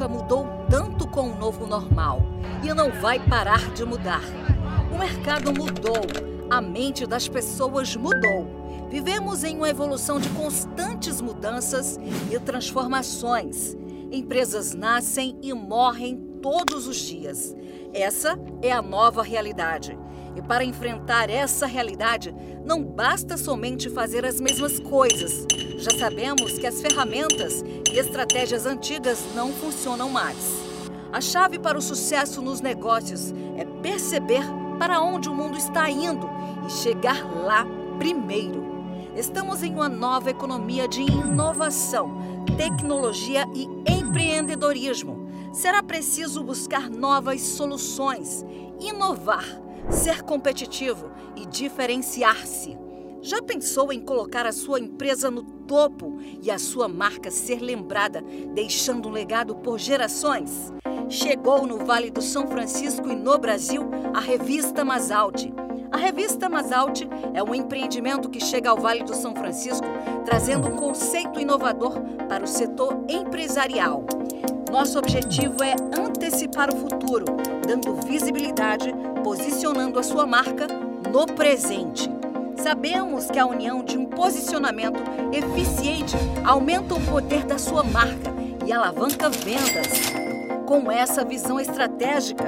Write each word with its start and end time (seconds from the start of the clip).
nunca 0.00 0.08
mudou 0.08 0.46
tanto 0.70 1.06
com 1.06 1.28
o 1.28 1.36
novo 1.36 1.66
normal 1.66 2.22
e 2.62 2.72
não 2.72 2.90
vai 2.90 3.20
parar 3.20 3.70
de 3.72 3.84
mudar. 3.84 4.22
O 4.90 4.98
mercado 4.98 5.52
mudou, 5.52 6.00
a 6.48 6.58
mente 6.58 7.06
das 7.06 7.28
pessoas 7.28 7.94
mudou. 7.96 8.46
Vivemos 8.88 9.44
em 9.44 9.56
uma 9.56 9.68
evolução 9.68 10.18
de 10.18 10.28
constantes 10.30 11.20
mudanças 11.20 11.98
e 12.30 12.38
transformações. 12.38 13.76
Empresas 14.10 14.72
nascem 14.74 15.36
e 15.42 15.52
morrem 15.52 16.16
todos 16.40 16.86
os 16.86 16.96
dias. 16.96 17.54
Essa 17.92 18.38
é 18.62 18.72
a 18.72 18.80
nova 18.80 19.22
realidade. 19.22 19.98
E 20.34 20.40
para 20.40 20.64
enfrentar 20.64 21.28
essa 21.28 21.66
realidade, 21.66 22.34
não 22.64 22.82
basta 22.82 23.36
somente 23.36 23.90
fazer 23.90 24.24
as 24.24 24.40
mesmas 24.40 24.80
coisas. 24.80 25.46
Já 25.80 25.98
sabemos 25.98 26.58
que 26.58 26.66
as 26.66 26.82
ferramentas 26.82 27.64
e 27.90 27.98
estratégias 27.98 28.66
antigas 28.66 29.24
não 29.34 29.50
funcionam 29.50 30.10
mais. 30.10 30.36
A 31.10 31.22
chave 31.22 31.58
para 31.58 31.78
o 31.78 31.80
sucesso 31.80 32.42
nos 32.42 32.60
negócios 32.60 33.32
é 33.56 33.64
perceber 33.80 34.42
para 34.78 35.00
onde 35.00 35.30
o 35.30 35.34
mundo 35.34 35.56
está 35.56 35.88
indo 35.88 36.28
e 36.66 36.70
chegar 36.70 37.24
lá 37.34 37.64
primeiro. 37.98 38.62
Estamos 39.16 39.62
em 39.62 39.72
uma 39.72 39.88
nova 39.88 40.30
economia 40.30 40.86
de 40.86 41.00
inovação, 41.00 42.44
tecnologia 42.58 43.46
e 43.54 43.66
empreendedorismo. 43.90 45.30
Será 45.50 45.82
preciso 45.82 46.44
buscar 46.44 46.90
novas 46.90 47.40
soluções, 47.40 48.44
inovar 48.78 49.46
ser 49.88 50.22
competitivo 50.22 51.10
e 51.34 51.46
diferenciar-se. 51.46 52.79
Já 53.22 53.42
pensou 53.42 53.92
em 53.92 54.00
colocar 54.00 54.46
a 54.46 54.52
sua 54.52 54.80
empresa 54.80 55.30
no 55.30 55.42
topo 55.42 56.18
e 56.42 56.50
a 56.50 56.58
sua 56.58 56.88
marca 56.88 57.30
ser 57.30 57.60
lembrada, 57.60 58.24
deixando 58.54 59.08
um 59.08 59.12
legado 59.12 59.54
por 59.56 59.78
gerações? 59.78 60.72
Chegou 61.06 61.66
no 61.66 61.84
Vale 61.84 62.10
do 62.10 62.22
São 62.22 62.46
Francisco 62.46 63.10
e 63.10 63.14
no 63.14 63.36
Brasil 63.36 63.82
a 64.14 64.20
revista 64.20 64.86
Masalti. 64.86 65.52
A 65.92 65.98
revista 65.98 66.48
Masalti 66.48 67.06
é 67.34 67.42
um 67.42 67.54
empreendimento 67.54 68.30
que 68.30 68.40
chega 68.40 68.70
ao 68.70 68.78
Vale 68.78 69.04
do 69.04 69.14
São 69.14 69.34
Francisco 69.34 69.86
trazendo 70.24 70.68
um 70.68 70.76
conceito 70.76 71.38
inovador 71.38 72.00
para 72.26 72.44
o 72.44 72.48
setor 72.48 73.04
empresarial. 73.06 74.02
Nosso 74.72 74.98
objetivo 74.98 75.62
é 75.62 75.74
antecipar 75.98 76.72
o 76.72 76.76
futuro, 76.76 77.26
dando 77.66 77.96
visibilidade, 77.96 78.94
posicionando 79.22 79.98
a 79.98 80.02
sua 80.02 80.24
marca 80.24 80.66
no 81.12 81.26
presente. 81.26 82.19
Sabemos 82.62 83.30
que 83.30 83.38
a 83.38 83.46
união 83.46 83.82
de 83.82 83.96
um 83.96 84.04
posicionamento 84.04 85.00
eficiente 85.32 86.14
aumenta 86.44 86.94
o 86.94 87.00
poder 87.00 87.44
da 87.44 87.56
sua 87.56 87.82
marca 87.82 88.30
e 88.66 88.72
alavanca 88.72 89.30
vendas. 89.30 89.88
Com 90.66 90.92
essa 90.92 91.24
visão 91.24 91.58
estratégica, 91.58 92.44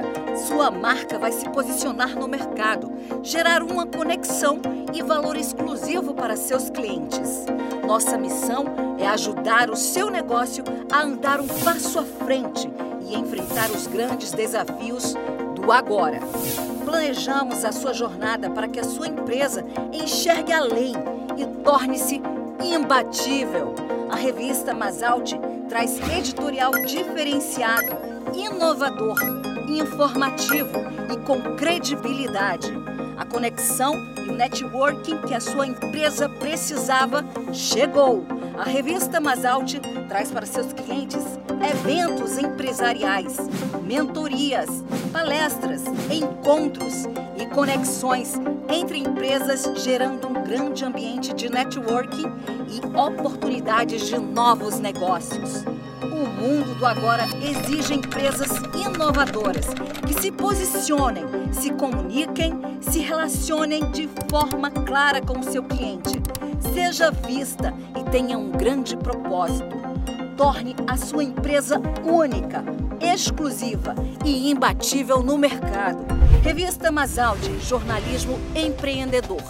sua 0.47 0.69
marca 0.69 1.17
vai 1.17 1.31
se 1.31 1.49
posicionar 1.49 2.15
no 2.15 2.27
mercado, 2.27 2.91
gerar 3.23 3.63
uma 3.63 3.87
conexão 3.87 4.61
e 4.93 5.01
valor 5.01 5.35
exclusivo 5.35 6.13
para 6.13 6.37
seus 6.37 6.69
clientes. 6.69 7.45
Nossa 7.85 8.15
missão 8.15 8.65
é 8.99 9.07
ajudar 9.07 9.71
o 9.71 9.75
seu 9.75 10.11
negócio 10.11 10.63
a 10.91 11.01
andar 11.01 11.41
um 11.41 11.47
passo 11.47 11.99
à 11.99 12.03
frente 12.03 12.69
e 13.01 13.15
enfrentar 13.15 13.71
os 13.71 13.87
grandes 13.87 14.31
desafios 14.31 15.15
do 15.55 15.71
agora. 15.71 16.19
Planejamos 16.93 17.65
a 17.65 17.71
sua 17.71 17.91
jornada 17.91 18.51
para 18.51 18.67
que 18.67 18.79
a 18.79 18.83
sua 18.83 19.07
empresa 19.07 19.65
enxergue 19.91 20.53
além 20.53 20.93
e 21.35 21.43
torne-se 21.63 22.21
imbatível. 22.63 23.73
A 24.11 24.15
revista 24.15 24.75
Masalte 24.75 25.35
traz 25.67 25.97
editorial 26.15 26.71
diferenciado, 26.85 27.97
inovador, 28.35 29.17
informativo 29.67 30.81
e 31.11 31.17
com 31.25 31.55
credibilidade. 31.55 32.71
A 33.17 33.25
conexão 33.25 33.95
e 34.23 34.29
o 34.29 34.33
networking 34.33 35.17
que 35.23 35.33
a 35.33 35.41
sua 35.41 35.65
empresa 35.65 36.29
precisava 36.29 37.25
chegou. 37.51 38.23
A 38.57 38.65
revista 38.65 39.19
Masalte 39.19 39.79
traz 40.07 40.31
para 40.31 40.45
seus 40.45 40.71
clientes 40.73 41.23
eventos 41.71 42.37
empresariais, 42.37 43.37
mentorias, 43.81 44.69
palestras, 45.11 45.83
encontros 46.11 47.05
e 47.35 47.47
conexões 47.47 48.33
entre 48.69 48.99
empresas, 48.99 49.63
gerando 49.83 50.27
um 50.27 50.33
grande 50.43 50.85
ambiente 50.85 51.33
de 51.33 51.49
networking 51.49 52.31
e 52.69 52.97
oportunidades 52.97 54.07
de 54.07 54.19
novos 54.19 54.79
negócios. 54.79 55.63
O 56.03 56.27
mundo 56.27 56.75
do 56.75 56.85
agora 56.85 57.23
exige 57.41 57.95
empresas 57.95 58.51
inovadoras 58.75 59.65
que 60.05 60.13
se 60.21 60.31
posicionem, 60.31 61.25
se 61.51 61.71
comuniquem, 61.71 62.53
se 62.81 62.99
relacionem 62.99 63.89
de 63.91 64.07
forma 64.29 64.69
clara 64.69 65.21
com 65.21 65.39
o 65.39 65.43
seu 65.43 65.63
cliente. 65.63 66.21
Seja 66.71 67.11
vista 67.11 67.73
e 67.99 68.09
tenha 68.09 68.37
um 68.37 68.51
grande 68.51 68.95
propósito. 68.95 69.75
Torne 70.37 70.75
a 70.87 70.95
sua 70.97 71.23
empresa 71.23 71.81
única, 72.03 72.63
exclusiva 73.01 73.95
e 74.23 74.49
imbatível 74.49 75.21
no 75.21 75.37
mercado. 75.37 76.05
Revista 76.43 76.91
Masaldi, 76.91 77.59
jornalismo 77.59 78.39
empreendedor. 78.55 79.43